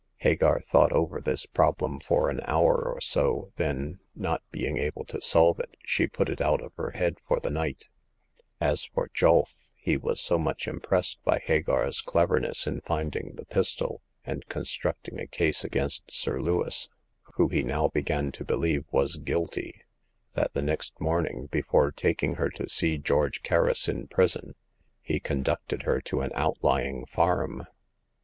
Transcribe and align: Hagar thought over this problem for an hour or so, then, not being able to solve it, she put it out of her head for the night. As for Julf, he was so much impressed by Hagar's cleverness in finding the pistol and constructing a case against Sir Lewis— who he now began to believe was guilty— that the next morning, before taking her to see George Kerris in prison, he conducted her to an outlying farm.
Hagar 0.17 0.61
thought 0.67 0.91
over 0.91 1.21
this 1.21 1.45
problem 1.45 1.99
for 1.99 2.31
an 2.31 2.41
hour 2.45 2.73
or 2.89 2.99
so, 2.99 3.51
then, 3.57 3.99
not 4.15 4.41
being 4.49 4.79
able 4.79 5.05
to 5.05 5.21
solve 5.21 5.59
it, 5.59 5.77
she 5.85 6.07
put 6.07 6.27
it 6.27 6.41
out 6.41 6.59
of 6.59 6.73
her 6.73 6.89
head 6.89 7.17
for 7.27 7.39
the 7.39 7.51
night. 7.51 7.87
As 8.59 8.83
for 8.85 9.09
Julf, 9.09 9.53
he 9.75 9.97
was 9.97 10.19
so 10.19 10.39
much 10.39 10.67
impressed 10.67 11.23
by 11.23 11.37
Hagar's 11.37 12.01
cleverness 12.01 12.65
in 12.65 12.81
finding 12.81 13.35
the 13.35 13.45
pistol 13.45 14.01
and 14.25 14.49
constructing 14.49 15.19
a 15.19 15.27
case 15.27 15.63
against 15.63 16.11
Sir 16.11 16.41
Lewis— 16.41 16.89
who 17.35 17.47
he 17.49 17.61
now 17.61 17.87
began 17.87 18.31
to 18.31 18.43
believe 18.43 18.85
was 18.89 19.17
guilty— 19.17 19.83
that 20.33 20.51
the 20.53 20.63
next 20.63 20.99
morning, 20.99 21.47
before 21.51 21.91
taking 21.91 22.37
her 22.37 22.49
to 22.49 22.67
see 22.67 22.97
George 22.97 23.43
Kerris 23.43 23.87
in 23.87 24.07
prison, 24.07 24.55
he 24.99 25.19
conducted 25.19 25.83
her 25.83 26.01
to 26.01 26.21
an 26.21 26.31
outlying 26.33 27.05
farm. 27.05 27.67